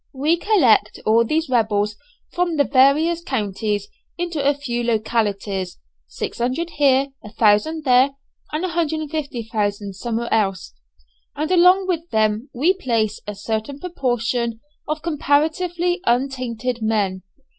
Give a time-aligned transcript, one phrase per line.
[0.15, 1.95] We collect all these rebels
[2.31, 5.77] from the various counties into a few localities,
[6.07, 8.09] 600 here, 1000 there,
[8.51, 10.73] and 1500 somewhere else,
[11.35, 17.21] and along with them we place a certain proportion of comparatively untainted men.